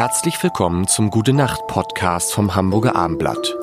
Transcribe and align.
Herzlich 0.00 0.42
willkommen 0.42 0.88
zum 0.88 1.10
Gute 1.10 1.34
Nacht 1.34 1.66
Podcast 1.66 2.32
vom 2.32 2.54
Hamburger 2.54 2.96
Armblatt. 2.96 3.54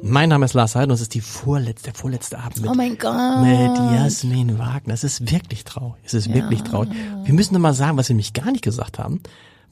Mein 0.00 0.28
Name 0.28 0.44
ist 0.44 0.54
Lars 0.54 0.76
Heiden 0.76 0.92
und 0.92 0.94
es 0.94 1.00
ist 1.00 1.14
die 1.14 1.20
vorletzte, 1.20 1.86
der 1.86 1.94
vorletzte 1.94 2.38
Abend 2.38 2.60
mit, 2.60 2.70
Oh 2.70 2.74
mein 2.74 2.96
Gott. 2.96 3.40
mit 3.42 3.76
Jasmin 3.92 4.56
Wagner. 4.60 4.94
Es 4.94 5.02
ist 5.02 5.32
wirklich 5.32 5.64
traurig. 5.64 6.00
Es 6.04 6.14
ist 6.14 6.32
wirklich 6.32 6.62
traurig. 6.62 6.90
Wir 7.24 7.34
müssen 7.34 7.54
noch 7.54 7.60
mal 7.60 7.74
sagen, 7.74 7.96
was 7.96 8.08
wir 8.08 8.14
nämlich 8.14 8.34
gar 8.34 8.52
nicht 8.52 8.62
gesagt 8.62 9.00
haben. 9.00 9.20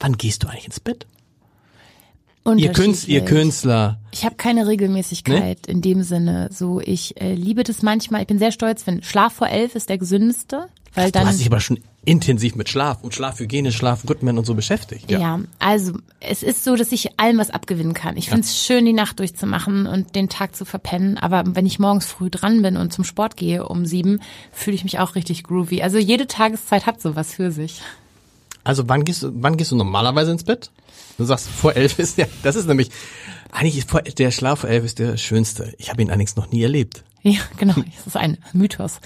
Wann 0.01 0.17
gehst 0.17 0.43
du 0.43 0.49
eigentlich 0.49 0.65
ins 0.65 0.81
Bett? 0.81 1.07
Ihr, 2.57 2.73
Künstler, 2.73 3.13
ihr. 3.13 3.23
Künstler. 3.23 3.97
Ich 4.11 4.25
habe 4.25 4.35
keine 4.35 4.67
Regelmäßigkeit 4.67 5.67
in 5.67 5.81
dem 5.81 6.03
Sinne. 6.03 6.49
So, 6.51 6.81
ich 6.81 7.21
äh, 7.21 7.33
liebe 7.33 7.63
das 7.63 7.81
manchmal. 7.81 8.19
Ich 8.19 8.27
bin 8.27 8.39
sehr 8.39 8.51
stolz, 8.51 8.85
wenn 8.85 9.03
Schlaf 9.03 9.31
vor 9.31 9.47
elf 9.47 9.73
ist 9.75 9.87
der 9.87 9.97
gesündeste, 9.97 10.67
weil 10.95 11.05
Du 11.05 11.11
dann 11.13 11.27
hast 11.27 11.39
dich 11.39 11.47
aber 11.47 11.61
schon 11.61 11.79
intensiv 12.03 12.55
mit 12.55 12.67
Schlaf 12.67 13.03
und 13.03 13.13
Schlafhygiene, 13.13 13.71
Schlafrhythmen 13.71 14.37
und 14.37 14.45
so 14.45 14.55
beschäftigt. 14.55 15.11
Ja. 15.11 15.39
also 15.59 15.93
es 16.19 16.41
ist 16.41 16.63
so, 16.63 16.75
dass 16.75 16.91
ich 16.91 17.19
allem 17.19 17.37
was 17.37 17.51
abgewinnen 17.51 17.93
kann. 17.93 18.17
Ich 18.17 18.29
finde 18.29 18.41
es 18.41 18.57
schön, 18.57 18.85
die 18.85 18.93
Nacht 18.93 19.19
durchzumachen 19.19 19.85
und 19.85 20.15
den 20.15 20.27
Tag 20.27 20.55
zu 20.55 20.65
verpennen. 20.65 21.17
Aber 21.17 21.43
wenn 21.45 21.65
ich 21.65 21.77
morgens 21.77 22.07
früh 22.07 22.29
dran 22.29 22.61
bin 22.63 22.75
und 22.75 22.91
zum 22.91 23.03
Sport 23.03 23.37
gehe 23.37 23.67
um 23.67 23.85
sieben, 23.85 24.19
fühle 24.51 24.75
ich 24.75 24.83
mich 24.83 24.97
auch 24.97 25.15
richtig 25.15 25.43
groovy. 25.43 25.83
Also 25.83 25.99
jede 25.99 26.25
Tageszeit 26.25 26.87
hat 26.87 27.01
sowas 27.01 27.33
für 27.33 27.51
sich. 27.51 27.81
Also 28.63 28.87
wann 28.89 29.03
gehst 29.05 29.23
du, 29.23 29.31
wann 29.33 29.57
gehst 29.57 29.71
du 29.71 29.75
normalerweise 29.75 30.31
ins 30.31 30.43
Bett? 30.43 30.71
Du 31.17 31.23
sagst, 31.23 31.47
vor 31.47 31.75
elf 31.75 31.99
ist 31.99 32.17
ja, 32.17 32.25
das 32.43 32.55
ist 32.55 32.67
nämlich, 32.67 32.89
eigentlich 33.51 33.77
ist 33.77 33.89
vor, 33.89 34.01
der 34.01 34.31
Schlaf 34.31 34.59
vor 34.59 34.69
elf 34.69 34.85
ist 34.85 34.99
der 34.99 35.17
schönste. 35.17 35.73
Ich 35.77 35.89
habe 35.89 36.01
ihn 36.01 36.09
allerdings 36.09 36.35
noch 36.35 36.51
nie 36.51 36.63
erlebt. 36.63 37.03
Ja, 37.23 37.39
genau. 37.57 37.75
Das 37.75 38.07
ist 38.07 38.17
ein 38.17 38.37
Mythos. 38.53 38.99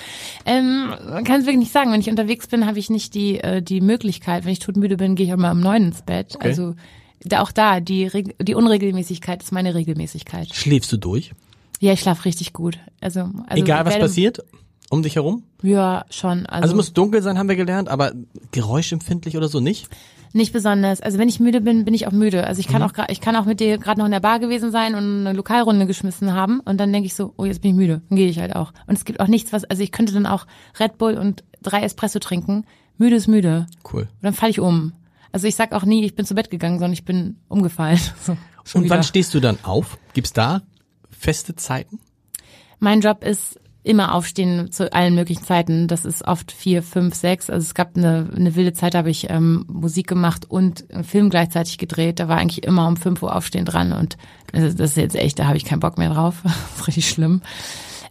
Ähm, 0.46 0.88
man 1.10 1.24
kann 1.24 1.40
es 1.42 1.46
wirklich 1.46 1.60
nicht 1.60 1.74
sagen. 1.74 1.92
Wenn 1.92 2.00
ich 2.00 2.10
unterwegs 2.10 2.48
bin, 2.48 2.66
habe 2.66 2.80
ich 2.80 2.90
nicht 2.90 3.14
die, 3.14 3.40
äh, 3.40 3.62
die 3.62 3.82
Möglichkeit. 3.82 4.46
Wenn 4.46 4.52
ich 4.54 4.60
todmüde 4.60 4.98
bin, 4.98 5.16
gehe 5.16 5.26
ich 5.26 5.34
auch 5.34 5.38
mal 5.38 5.52
um 5.52 5.60
neun 5.60 5.84
ins 5.88 6.02
Bett. 6.02 6.36
Okay. 6.36 6.48
Also 6.48 6.76
da, 7.22 7.42
auch 7.42 7.52
da, 7.52 7.80
die, 7.80 8.10
die 8.42 8.56
Unregelmäßigkeit 8.56 9.44
ist 9.44 9.52
meine 9.52 9.74
Regelmäßigkeit. 9.76 10.54
Schläfst 10.54 10.92
du 10.92 10.98
durch? 10.98 11.32
Ja, 11.82 11.92
ich 11.94 12.00
schlafe 12.00 12.24
richtig 12.26 12.54
gut. 12.54 12.78
Also, 13.02 13.22
also 13.48 13.64
Egal 13.64 13.84
was 13.86 13.94
werde- 13.96 14.06
passiert 14.06 14.44
um 14.90 15.04
dich 15.04 15.16
herum? 15.16 15.44
Ja, 15.62 16.06
schon. 16.10 16.46
Also, 16.46 16.64
Also 16.64 16.76
muss 16.76 16.94
dunkel 16.94 17.22
sein, 17.22 17.38
haben 17.38 17.50
wir 17.50 17.56
gelernt, 17.56 17.90
aber 17.90 18.14
geräuschempfindlich 18.52 19.38
oder 19.38 19.48
so 19.48 19.60
nicht? 19.60 19.88
nicht 20.34 20.52
besonders. 20.52 21.00
Also 21.00 21.18
wenn 21.18 21.30
ich 21.30 21.40
müde 21.40 21.62
bin, 21.62 21.86
bin 21.86 21.94
ich 21.94 22.08
auch 22.08 22.12
müde. 22.12 22.46
Also 22.46 22.60
ich 22.60 22.68
Mhm. 22.68 22.74
kann 22.74 22.84
auch 22.84 22.92
gra- 22.92 23.10
ich 23.10 23.22
kann 23.22 23.38
auch 23.38 23.46
mit 23.46 23.62
dir 23.62 23.78
gerade 23.78 24.00
noch 24.00 24.06
in 24.06 24.12
der 24.12 24.20
Bar 24.20 24.40
gewesen 24.40 24.70
sein 24.70 24.94
und 24.94 25.22
eine 25.26 25.32
Lokalrunde 25.32 25.86
geschmissen 25.86 26.34
haben 26.34 26.60
und 26.60 26.78
dann 26.78 26.92
denke 26.92 27.06
ich 27.08 27.16
so, 27.16 27.34
oh 27.38 27.46
jetzt 27.46 27.62
bin 27.62 27.72
ich 27.72 27.78
müde, 27.78 28.02
dann 28.10 28.18
gehe 28.18 28.28
ich 28.28 28.38
halt 28.40 28.54
auch. 28.54 28.74
Und 28.86 28.98
es 28.98 29.06
gibt 29.06 29.22
auch 29.22 29.28
nichts, 29.28 29.54
was 29.54 29.64
also 29.64 29.82
ich 29.82 29.94
könnte 29.94 30.12
dann 30.14 30.26
auch 30.26 30.46
Red 30.78 30.98
Bull 30.98 31.18
und 31.18 31.46
drei 31.64 31.84
Espresso 31.84 32.20
trinken. 32.20 32.66
Müde 32.98 33.16
ist 33.16 33.28
müde. 33.28 33.68
Cool. 33.94 34.02
Und 34.02 34.10
dann 34.24 34.34
falle 34.34 34.50
ich 34.52 34.60
um. 34.60 34.92
Also 35.32 35.48
ich 35.48 35.56
sag 35.56 35.72
auch 35.72 35.86
nie, 35.86 36.04
ich 36.04 36.16
bin 36.16 36.26
zu 36.26 36.36
Bett 36.36 36.50
gegangen, 36.50 36.80
sondern 36.80 36.94
ich 36.94 37.06
bin 37.06 37.38
umgefallen. 37.48 38.00
So, 38.22 38.34
Und 38.34 38.90
wann 38.90 38.98
wieder. 38.98 39.04
stehst 39.04 39.34
du 39.36 39.40
dann 39.40 39.58
auf? 39.64 39.98
Gibt's 40.14 40.34
da 40.34 40.64
feste 41.12 41.56
Zeiten? 41.56 42.00
Mein 42.80 43.00
Job 43.00 43.24
ist 43.24 43.58
immer 43.86 44.14
aufstehen 44.16 44.72
zu 44.72 44.92
allen 44.92 45.16
möglichen 45.16 45.44
Zeiten. 45.44 45.88
Das 45.88 46.06
ist 46.06 46.28
oft 46.28 46.52
vier, 46.52 46.82
fünf, 46.84 47.16
sechs. 47.16 47.50
Also 47.50 47.64
es 47.66 47.74
gab 47.76 47.96
eine, 47.96 48.30
eine 48.36 48.56
wilde 48.56 48.74
Zeit, 48.74 48.96
da 48.96 49.00
habe 49.00 49.12
ich 49.12 49.30
ähm, 49.30 49.66
Musik 49.68 50.08
gemacht 50.08 50.46
und 50.50 50.90
einen 50.92 51.04
Film 51.04 51.30
gleichzeitig 51.30 51.78
gedreht. 51.78 52.20
Da 52.20 52.28
war 52.28 52.38
eigentlich 52.38 52.64
immer 52.66 52.88
um 52.88 52.98
fünf 52.98 53.22
Uhr 53.22 53.36
aufstehen 53.36 53.66
dran 53.66 53.94
und 53.94 54.18
das, 54.52 54.76
das 54.76 54.92
ist 54.92 54.98
jetzt 54.98 55.16
echt, 55.16 55.40
da 55.40 55.46
habe 55.46 55.58
ich 55.58 55.66
keinen 55.66 55.80
Bock 55.82 55.98
mehr 55.98 56.10
drauf. 56.10 56.38
das 56.44 56.54
ist 56.80 56.88
richtig 56.88 57.10
schlimm. 57.10 57.42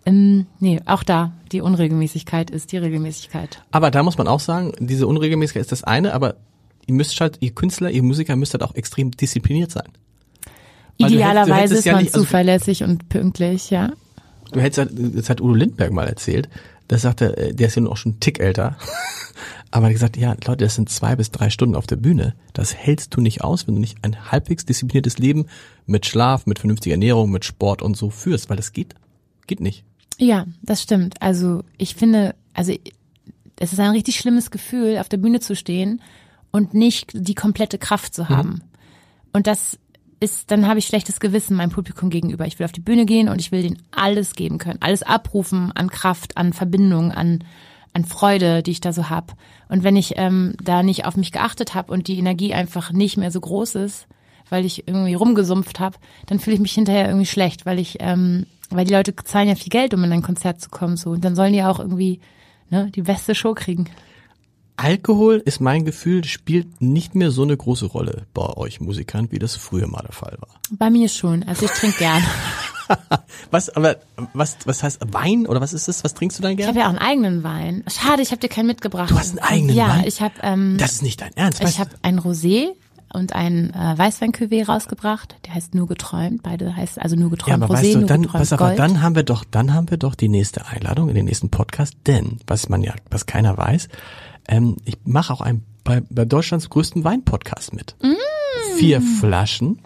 Ähm, 0.06 0.47
nee, 0.61 0.81
auch 0.86 1.03
da, 1.03 1.33
die 1.50 1.61
Unregelmäßigkeit 1.61 2.50
ist 2.50 2.72
die 2.72 2.77
Regelmäßigkeit. 2.78 3.62
Aber 3.70 3.91
da 3.91 4.03
muss 4.03 4.19
man 4.19 4.28
auch 4.28 4.41
sagen, 4.41 4.72
diese 4.78 5.06
Unregelmäßigkeit 5.06 5.62
ist 5.62 5.72
das 5.72 5.83
eine, 5.83 6.12
aber 6.14 6.36
ihr 6.86 6.94
müsst 6.94 7.20
halt, 7.20 7.38
ihr 7.41 7.53
Künstler, 7.53 7.91
ihr 7.91 8.03
Musiker 8.03 8.36
müsst 8.36 8.53
halt 8.55 8.62
auch 8.62 8.75
extrem 8.75 9.11
diszipliniert 9.11 9.70
sein. 9.70 9.88
Du 10.98 11.06
Idealerweise 11.06 11.75
ist 11.77 11.84
ja 11.84 11.94
man 11.94 12.04
nicht- 12.04 12.15
also- 12.15 12.25
zuverlässig 12.25 12.84
und 12.84 13.09
pünktlich, 13.09 13.70
ja. 13.70 13.93
Du 14.54 14.60
hättest 14.60 14.88
das 14.97 15.28
hat 15.28 15.41
Udo 15.41 15.53
Lindberg 15.53 15.91
mal 15.91 16.06
erzählt, 16.06 16.48
das 16.87 17.03
sagte, 17.03 17.37
äh, 17.37 17.54
der 17.54 17.66
ist 17.66 17.75
ja 17.75 17.82
nun 17.82 17.91
auch 17.91 17.97
schon 17.97 18.12
einen 18.12 18.20
Tick 18.20 18.38
älter, 18.38 18.76
aber 19.72 19.87
er 19.87 19.88
hat 19.88 19.94
gesagt, 19.94 20.16
ja, 20.16 20.37
Leute, 20.47 20.65
das 20.65 20.76
sind 20.76 20.88
zwei 20.88 21.16
bis 21.16 21.32
drei 21.32 21.50
Stunden 21.50 21.75
auf 21.75 21.88
der 21.88 21.97
Bühne. 21.97 22.37
Das 22.53 22.72
hältst 22.72 23.16
du 23.16 23.20
nicht 23.20 23.43
aus, 23.43 23.66
wenn 23.66 23.75
du 23.75 23.81
nicht 23.81 23.98
ein 24.03 24.31
halbwegs 24.31 24.64
diszipliniertes 24.64 25.19
Leben 25.19 25.47
mit 25.87 26.06
Schlaf, 26.06 26.47
mit 26.47 26.60
vernünftiger 26.60 26.94
Ernährung, 26.94 27.32
mit 27.32 27.44
Sport 27.44 27.82
und 27.82 27.97
so 27.97 28.10
führst, 28.10 28.48
weil 28.48 28.56
das 28.56 28.72
geht, 28.72 28.94
geht 29.48 29.60
nicht. 29.60 29.84
Ja, 30.19 30.47
das 30.62 30.82
stimmt. 30.82 31.20
Also 31.20 31.64
ich 31.76 31.97
finde, 31.97 32.37
also 32.53 32.72
es 33.56 33.72
ist 33.72 33.81
ein 33.81 33.91
richtig 33.91 34.16
schlimmes 34.16 34.53
Gefühl, 34.53 34.98
auf 34.98 35.09
der 35.09 35.16
Bühne 35.16 35.41
zu 35.41 35.56
stehen 35.56 36.00
und 36.53 36.75
nicht 36.75 37.10
die 37.12 37.34
komplette 37.34 37.78
Kraft 37.78 38.14
zu 38.14 38.28
haben. 38.28 38.62
Und 39.32 39.48
das 39.48 39.81
ist, 40.25 40.51
dann 40.51 40.67
habe 40.67 40.79
ich 40.79 40.87
schlechtes 40.87 41.21
Gewissen 41.21 41.57
meinem 41.57 41.71
Publikum 41.71 42.11
gegenüber. 42.11 42.47
Ich 42.47 42.59
will 42.59 42.65
auf 42.65 42.73
die 42.73 42.81
Bühne 42.81 43.07
gehen 43.07 43.29
und 43.29 43.41
ich 43.41 43.53
will 43.53 43.62
denen 43.62 43.83
alles 43.93 44.35
geben 44.35 44.59
können, 44.59 44.81
alles 44.81 45.03
abrufen 45.03 45.71
an 45.73 45.89
Kraft, 45.91 46.37
an 46.37 46.53
Verbindung, 46.53 47.12
an 47.12 47.45
an 47.95 48.05
Freude, 48.05 48.62
die 48.62 48.73
ich 48.73 48.81
da 48.81 48.93
so 48.93 49.09
hab. 49.09 49.35
Und 49.69 49.85
wenn 49.85 49.97
ich 49.97 50.15
ähm, 50.17 50.55
da 50.62 50.83
nicht 50.83 51.07
auf 51.07 51.17
mich 51.17 51.33
geachtet 51.33 51.75
habe 51.75 51.93
und 51.93 52.09
die 52.09 52.19
Energie 52.19 52.53
einfach 52.53 52.93
nicht 52.93 53.17
mehr 53.17 53.31
so 53.31 53.41
groß 53.41 53.77
ist, 53.77 54.07
weil 54.51 54.65
ich 54.65 54.87
irgendwie 54.87 55.15
rumgesumpft 55.15 55.81
habe, 55.81 55.97
dann 56.27 56.41
fühle 56.41 56.55
ich 56.55 56.61
mich 56.61 56.73
hinterher 56.73 57.06
irgendwie 57.06 57.27
schlecht, 57.27 57.65
weil 57.65 57.79
ich, 57.79 57.99
ähm, 58.01 58.47
weil 58.71 58.85
die 58.85 58.93
Leute 58.93 59.15
zahlen 59.17 59.49
ja 59.49 59.55
viel 59.55 59.71
Geld, 59.71 59.95
um 59.95 60.05
in 60.05 60.12
ein 60.12 60.23
Konzert 60.23 60.61
zu 60.61 60.69
kommen, 60.71 60.97
so 60.97 61.11
und 61.11 61.25
dann 61.25 61.37
sollen 61.37 61.53
die 61.53 61.62
auch 61.62 61.79
irgendwie 61.79 62.21
ne, 62.69 62.91
die 62.95 63.03
beste 63.03 63.35
Show 63.35 63.55
kriegen. 63.55 63.89
Alkohol 64.77 65.41
ist 65.45 65.61
mein 65.61 65.85
Gefühl, 65.85 66.25
spielt 66.25 66.81
nicht 66.83 67.15
mehr 67.15 67.31
so 67.31 67.43
eine 67.43 67.57
große 67.57 67.87
Rolle 67.87 68.27
bei 68.35 68.49
euch 68.57 68.81
Musikern, 68.81 69.29
wie 69.31 69.39
das 69.39 69.55
früher 69.57 69.87
mal 69.87 70.03
der 70.03 70.12
Fall 70.12 70.37
war. 70.41 70.49
Bei 70.73 70.91
mir 70.91 71.09
schon, 71.09 71.45
also 71.45 71.65
ich 71.67 71.71
trinke 71.73 71.99
gern. 71.99 72.23
Was, 73.51 73.71
aber, 73.71 73.97
was, 74.35 74.59
was 74.67 74.83
heißt 74.83 75.01
Wein 75.12 75.47
oder 75.47 75.61
was 75.62 75.73
ist 75.73 75.89
das? 75.89 76.05
Was 76.05 76.12
trinkst 76.12 76.39
du 76.39 76.43
dann 76.43 76.53
Ich 76.53 76.59
gerne? 76.59 76.69
habe 76.69 76.81
ja 76.81 76.85
auch 76.85 76.91
einen 76.91 76.99
eigenen 76.99 77.43
Wein. 77.43 77.83
Schade, 77.89 78.21
ich 78.21 78.31
habe 78.31 78.41
dir 78.41 78.49
keinen 78.49 78.67
mitgebracht. 78.67 79.11
Du 79.11 79.19
hast 79.19 79.31
einen 79.31 79.39
eigenen 79.39 79.77
ja, 79.77 79.89
Wein? 79.89 80.01
Ja, 80.01 80.07
ich 80.07 80.21
habe 80.21 80.35
ähm, 80.43 80.77
Das 80.79 80.93
ist 80.93 81.03
nicht 81.03 81.21
dein 81.23 81.33
Ernst. 81.35 81.62
ich 81.62 81.79
habe 81.79 81.91
ein 82.03 82.19
Rosé 82.21 82.73
und 83.12 83.35
ein 83.35 83.73
äh, 83.73 83.95
Weißwein-Cuvée 83.97 84.67
rausgebracht. 84.67 85.37
Der 85.47 85.55
heißt 85.55 85.75
nur 85.75 85.87
geträumt. 85.87 86.43
Beide 86.43 86.77
heißt 86.77 87.01
also 87.01 87.17
nur 87.17 87.31
Ja, 87.31 87.37
geträumt 87.37 87.62
aber 87.62 87.75
Rosé, 87.75 87.79
weißt 87.79 87.95
du, 87.95 87.99
nur 88.01 88.09
dann, 88.09 88.23
geträumt 88.23 88.41
pass 88.41 88.53
auf, 88.53 88.59
Gold. 88.59 88.79
dann 88.79 89.01
haben 89.01 89.15
wir 89.15 89.23
doch, 89.23 89.45
dann 89.51 89.73
haben 89.73 89.91
wir 89.91 89.97
doch 89.97 90.15
die 90.15 90.29
nächste 90.29 90.67
Einladung 90.67 91.09
in 91.09 91.15
den 91.15 91.25
nächsten 91.25 91.49
Podcast, 91.49 91.95
denn, 92.06 92.39
was 92.47 92.69
man 92.69 92.83
ja, 92.83 92.93
was 93.11 93.25
keiner 93.25 93.56
weiß, 93.56 93.89
ähm, 94.49 94.77
ich 94.84 94.99
mache 95.05 95.32
auch 95.32 95.41
ein, 95.41 95.62
bei, 95.84 96.03
bei 96.10 96.25
Deutschlands 96.25 96.71
größten 96.71 97.05
Wein-Podcast 97.05 97.75
mit. 97.75 97.97
Mm. 98.03 98.15
Vier 98.78 99.00
Flaschen, 99.00 99.81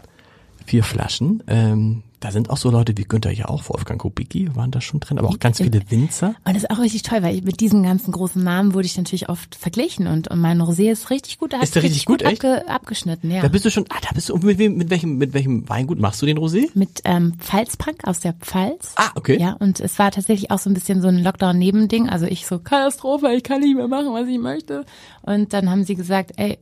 vier 0.65 0.85
Flaschen, 0.85 1.43
ähm, 1.47 2.03
da 2.21 2.31
sind 2.31 2.51
auch 2.51 2.57
so 2.57 2.71
Leute 2.71 2.97
wie 2.97 3.05
Günther 3.05 3.31
ja 3.31 3.47
auch, 3.49 3.69
Wolfgang 3.69 4.01
Kubicki 4.01 4.55
waren 4.57 4.71
da 4.71 4.81
schon 4.81 5.01
drin, 5.01 5.19
aber 5.19 5.29
auch 5.29 5.39
ganz 5.39 5.59
viele 5.59 5.81
Winzer. 5.91 6.35
Und 6.45 6.55
das 6.55 6.65
ist 6.65 6.71
auch 6.71 6.79
richtig 6.79 7.03
toll, 7.03 7.23
weil 7.23 7.41
mit 7.43 7.61
diesen 7.61 7.83
ganzen 7.83 8.13
großen 8.13 8.43
Namen 8.43 8.75
wurde 8.75 8.87
ich 8.87 8.97
natürlich 8.97 9.29
oft 9.29 9.55
verglichen 9.55 10.07
und, 10.07 10.29
und 10.29 10.41
mein 10.41 10.61
Rosé 10.61 10.91
ist 10.91 11.11
richtig 11.11 11.39
gut. 11.39 11.53
Da 11.53 11.61
Ist 11.61 11.75
der 11.75 11.83
richtig 11.83 12.05
gut, 12.07 12.23
echt? 12.23 12.45
abge, 12.45 12.69
abgeschnitten, 12.69 13.31
ja. 13.31 13.43
Da 13.43 13.49
bist 13.49 13.65
du 13.65 13.71
schon, 13.71 13.85
ah, 13.91 13.99
da 14.03 14.11
bist 14.15 14.29
du, 14.29 14.37
mit, 14.37 14.59
mit 14.59 14.91
welchem, 14.91 15.17
mit 15.17 15.33
welchem 15.33 15.69
Weingut 15.69 15.99
machst 15.99 16.21
du 16.23 16.27
den 16.27 16.39
Rosé? 16.39 16.69
mit 16.75 17.03
ähm, 17.05 17.35
Pfalzpunk 17.39 18.07
aus 18.07 18.21
der 18.21 18.33
Pfalz. 18.33 18.93
Ah, 18.97 19.11
okay. 19.15 19.39
Ja, 19.39 19.53
und 19.59 19.81
es 19.81 19.99
war 19.99 20.11
tatsächlich 20.11 20.51
auch 20.51 20.59
so 20.59 20.71
ein 20.71 20.75
bisschen 20.75 21.01
so 21.03 21.09
ein 21.09 21.19
Lockdown-Nebending. 21.19 22.09
Also 22.09 22.27
ich 22.27 22.47
so, 22.47 22.59
Katastrophe, 22.59 23.33
ich 23.35 23.43
kann 23.43 23.61
nicht 23.61 23.77
mehr 23.77 23.89
machen, 23.89 24.13
was 24.13 24.29
ich 24.29 24.39
möchte. 24.39 24.85
Und 25.23 25.53
dann 25.53 25.71
haben 25.71 25.85
sie 25.85 25.95
gesagt, 25.95 26.33
ey, 26.37 26.59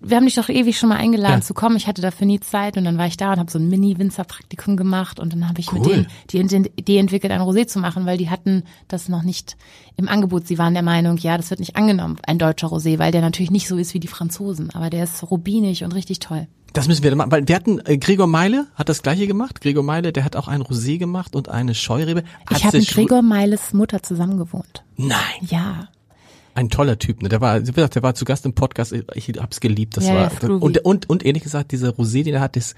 wir 0.00 0.16
haben 0.16 0.24
dich 0.26 0.36
doch 0.36 0.48
ewig 0.48 0.78
schon 0.78 0.88
mal 0.90 0.96
eingeladen 0.96 1.40
Ja. 1.40 1.44
zu 1.44 1.54
kommen. 1.54 1.76
Ich 1.76 1.86
hatte 1.86 2.00
dafür 2.02 2.26
nie 2.26 2.40
Zeit 2.40 2.76
und 2.76 2.84
dann 2.84 2.98
war 2.98 3.06
ich 3.06 3.16
da 3.16 3.32
und 3.32 3.38
habe 3.38 3.50
so 3.50 3.58
ein 3.58 3.68
Mini-Winzer-Praktikum 3.68 4.76
gemacht 4.76 5.18
und 5.18 5.32
dann 5.32 5.48
habe 5.48 5.60
ich 5.60 5.72
mit 5.72 5.84
Cool. 5.84 6.06
denen 6.32 6.62
die 6.64 6.70
Idee- 6.76 6.98
entwickelt, 6.98 7.32
ein 7.32 7.40
Rosé 7.40 7.66
zu 7.66 7.78
machen, 7.80 8.06
weil 8.06 8.16
die 8.18 8.30
hatten 8.30 8.62
das 8.88 9.08
noch 9.08 9.22
nicht 9.22 9.56
im 9.96 10.08
Angebot. 10.08 10.46
Sie 10.46 10.58
waren 10.58 10.74
der 10.74 10.82
Meinung, 10.82 11.16
ja, 11.18 11.36
das 11.36 11.50
wird 11.50 11.60
nicht 11.60 11.76
angenommen, 11.76 12.16
ein 12.26 12.38
deutscher 12.38 12.68
Rosé, 12.68 12.98
weil 12.98 13.12
der 13.12 13.20
natürlich 13.22 13.50
nicht 13.50 13.66
so 13.68 13.76
ist 13.76 13.92
wie 13.94 14.00
die 14.00 14.08
Franzosen, 14.08 14.70
aber 14.72 14.88
der 14.90 15.04
ist 15.04 15.22
rubinig 15.30 15.84
und 15.84 15.92
richtig 15.94 16.20
toll. 16.20 16.46
Das 16.74 16.86
müssen 16.86 17.02
wir 17.02 17.16
machen, 17.16 17.32
weil 17.32 17.48
wir 17.48 17.56
hatten, 17.56 17.80
äh, 17.86 17.96
Gregor 17.96 18.26
Meile 18.26 18.66
hat 18.74 18.88
das 18.90 19.02
gleiche 19.02 19.26
gemacht. 19.26 19.60
Gregor 19.62 19.82
Meile, 19.82 20.12
der 20.12 20.22
hat 20.24 20.36
auch 20.36 20.48
ein 20.48 20.62
Rosé 20.62 20.98
gemacht 20.98 21.34
und 21.34 21.48
eine 21.48 21.74
Scheurebe. 21.74 22.22
Ich 22.50 22.56
Atze 22.56 22.64
habe 22.66 22.78
mit 22.78 22.88
Gregor 22.88 23.22
Meiles 23.22 23.72
Mutter 23.72 24.02
zusammen 24.02 24.36
gewohnt. 24.36 24.84
Nein. 24.96 25.16
Ja. 25.48 25.88
Ein 26.58 26.70
toller 26.70 26.98
Typ, 26.98 27.22
ne? 27.22 27.28
Der 27.28 27.40
war, 27.40 27.60
wie 27.64 27.70
gesagt, 27.70 27.94
der 27.94 28.02
war 28.02 28.16
zu 28.16 28.24
Gast 28.24 28.44
im 28.44 28.52
Podcast. 28.52 28.92
Ich 29.14 29.28
hab's 29.38 29.60
geliebt. 29.60 29.96
Das 29.96 30.06
Ja, 30.08 30.14
war 30.14 30.32
ja, 30.42 30.48
und, 30.48 30.78
und 30.84 31.08
und 31.08 31.24
ehrlich 31.24 31.44
gesagt, 31.44 31.70
dieser 31.70 31.90
Rosé, 31.90 32.24
den 32.24 32.34
er 32.34 32.40
hat, 32.40 32.56
das, 32.56 32.74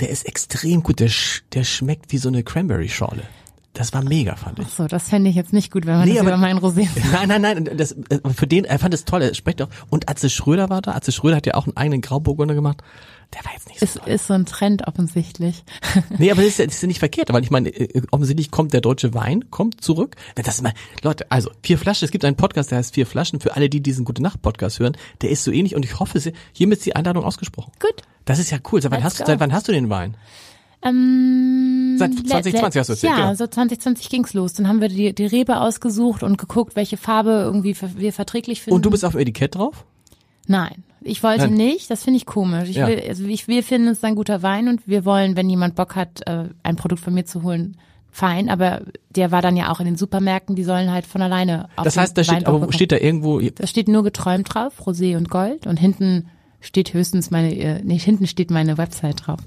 der 0.00 0.10
ist 0.10 0.26
extrem 0.28 0.82
gut. 0.82 1.00
Der, 1.00 1.08
sch- 1.08 1.40
der 1.54 1.64
schmeckt 1.64 2.12
wie 2.12 2.18
so 2.18 2.28
eine 2.28 2.42
Cranberry-Schorle. 2.42 3.22
Das 3.72 3.92
war 3.92 4.02
mega, 4.02 4.34
fand 4.34 4.58
ich. 4.58 4.66
So, 4.68 4.86
das 4.88 5.08
fände 5.08 5.30
ich 5.30 5.36
jetzt 5.36 5.52
nicht 5.52 5.70
gut, 5.70 5.86
wenn 5.86 5.94
man 5.96 6.04
Nee, 6.08 6.14
das 6.14 6.20
aber- 6.22 6.30
über 6.30 6.38
meinen 6.38 6.58
Rosé 6.58 6.88
Nein, 7.12 7.28
nein, 7.28 7.40
nein. 7.42 7.76
Das, 7.76 7.92
äh, 7.92 8.18
für 8.34 8.46
den, 8.48 8.64
er 8.64 8.78
fand 8.80 8.92
es 8.94 9.04
toll. 9.04 9.22
Er 9.22 9.32
schmeckt 9.34 9.62
auch. 9.62 9.68
Und 9.88 10.08
Atze 10.08 10.28
Schröder 10.28 10.68
war 10.70 10.82
da. 10.82 10.92
Atze 10.92 11.12
Schröder 11.12 11.36
hat 11.36 11.46
ja 11.46 11.54
auch 11.54 11.66
einen 11.66 11.76
eigenen 11.76 12.00
Grauburgunder 12.00 12.54
gemacht. 12.54 12.82
der 13.32 13.44
war 13.44 13.52
jetzt 13.52 13.68
nicht 13.68 13.78
so 13.78 13.84
Ist, 13.86 14.06
ist 14.08 14.26
so 14.26 14.34
ein 14.34 14.44
Trend 14.44 14.88
offensichtlich. 14.88 15.62
Nee, 16.18 16.32
aber 16.32 16.42
das 16.42 16.50
ist, 16.52 16.58
ja, 16.58 16.66
das 16.66 16.74
ist 16.74 16.82
ja 16.82 16.88
nicht 16.88 16.98
verkehrt, 16.98 17.32
weil 17.32 17.44
ich 17.44 17.50
meine, 17.52 17.68
äh, 17.68 18.02
offensichtlich 18.10 18.50
kommt 18.50 18.72
der 18.72 18.80
deutsche 18.80 19.14
Wein, 19.14 19.50
kommt 19.50 19.80
zurück. 19.82 20.16
Das 20.34 20.48
ist 20.56 20.62
mal, 20.62 20.72
Leute, 21.02 21.30
also 21.30 21.50
vier 21.62 21.78
Flaschen, 21.78 22.04
es 22.06 22.10
gibt 22.10 22.24
einen 22.24 22.36
Podcast, 22.36 22.72
der 22.72 22.78
heißt 22.78 22.94
Vier 22.94 23.06
Flaschen, 23.06 23.38
für 23.40 23.54
alle, 23.54 23.68
die 23.70 23.80
diesen 23.80 24.04
Gute 24.04 24.20
Nacht 24.20 24.42
Podcast 24.42 24.80
hören, 24.80 24.96
der 25.22 25.30
ist 25.30 25.44
so 25.44 25.52
ähnlich 25.52 25.76
und 25.76 25.84
ich 25.84 26.00
hoffe, 26.00 26.20
hiermit 26.52 26.78
ist 26.78 26.86
die 26.86 26.96
Einladung 26.96 27.22
ausgesprochen. 27.24 27.70
Gut. 27.78 28.02
Das 28.24 28.40
ist 28.40 28.50
ja 28.50 28.58
cool. 28.72 28.82
Seit 28.82 28.90
wann, 28.90 28.98
Let's 29.02 29.14
hast, 29.14 29.18
go. 29.20 29.26
seit 29.26 29.38
wann 29.40 29.52
hast 29.52 29.68
du 29.68 29.72
den 29.72 29.88
Wein? 29.90 30.16
Ähm, 30.82 31.96
Seit 31.98 32.10
le- 32.14 32.24
2020 32.24 32.52
le- 32.52 32.62
hast 32.80 32.88
du 32.88 32.92
erzählt, 32.92 33.12
Ja, 33.12 33.16
genau. 33.24 33.34
so 33.34 33.46
2020 33.46 34.08
ging's 34.08 34.32
los. 34.34 34.54
Dann 34.54 34.68
haben 34.68 34.80
wir 34.80 34.88
die, 34.88 35.14
die 35.14 35.26
Rebe 35.26 35.60
ausgesucht 35.60 36.22
und 36.22 36.38
geguckt, 36.38 36.76
welche 36.76 36.96
Farbe 36.96 37.30
irgendwie 37.44 37.76
wir 37.96 38.12
verträglich 38.12 38.62
finden. 38.62 38.76
Und 38.76 38.84
du 38.86 38.90
bist 38.90 39.04
auf 39.04 39.12
dem 39.12 39.20
Etikett 39.20 39.54
drauf? 39.56 39.84
Nein, 40.46 40.82
ich 41.02 41.22
wollte 41.22 41.44
Nein. 41.44 41.54
nicht. 41.54 41.90
Das 41.90 42.02
finde 42.04 42.16
ich 42.16 42.26
komisch. 42.26 42.68
Ich 42.70 42.76
Ja. 42.76 42.88
will, 42.88 43.02
also 43.06 43.24
ich, 43.24 43.46
wir 43.46 43.62
finden 43.62 43.88
es 43.88 44.02
ein 44.02 44.14
guter 44.16 44.42
Wein 44.42 44.68
und 44.68 44.86
wir 44.88 45.04
wollen, 45.04 45.36
wenn 45.36 45.48
jemand 45.50 45.74
Bock 45.74 45.94
hat, 45.96 46.26
äh, 46.26 46.44
ein 46.62 46.76
Produkt 46.76 47.02
von 47.02 47.12
mir 47.14 47.24
zu 47.26 47.42
holen, 47.42 47.76
fein. 48.10 48.48
Aber 48.48 48.80
der 49.14 49.30
war 49.30 49.42
dann 49.42 49.56
ja 49.56 49.70
auch 49.70 49.80
in 49.80 49.86
den 49.86 49.96
Supermärkten. 49.96 50.56
Die 50.56 50.64
sollen 50.64 50.90
halt 50.90 51.06
von 51.06 51.20
alleine. 51.22 51.68
Auf 51.76 51.84
Das 51.84 51.96
heißt, 51.96 52.16
da 52.18 52.24
steht, 52.24 52.46
aber 52.46 52.72
steht 52.72 52.90
da 52.90 52.96
irgendwo, 52.96 53.38
Da 53.38 53.66
steht 53.66 53.86
nur 53.86 54.02
geträumt 54.02 54.52
drauf, 54.52 54.80
Rosé 54.86 55.16
und 55.16 55.28
Gold. 55.30 55.66
Und 55.66 55.76
hinten 55.78 56.26
steht 56.60 56.94
höchstens 56.94 57.30
meine, 57.30 57.54
äh, 57.54 57.80
nee, 57.84 57.98
hinten 57.98 58.26
steht 58.26 58.50
meine 58.50 58.76
Website 58.78 59.26
drauf. 59.26 59.40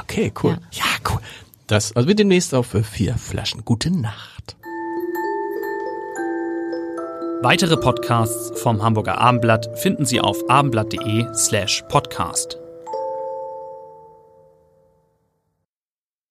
Okay, 0.00 0.32
cool. 0.42 0.58
Ja, 0.72 0.84
cool. 1.10 1.20
Das, 1.66 1.94
also 1.96 2.08
wir 2.08 2.14
demnächst 2.14 2.54
auf 2.54 2.68
vier 2.68 3.16
Flaschen. 3.16 3.64
Gute 3.64 3.90
Nacht. 3.90 4.56
Weitere 7.42 7.76
Podcasts 7.76 8.60
vom 8.60 8.82
Hamburger 8.82 9.18
Abendblatt 9.18 9.78
finden 9.78 10.06
Sie 10.06 10.20
auf 10.20 10.48
abendblatt.de 10.48 11.26
slash 11.34 11.84
podcast. 11.88 12.58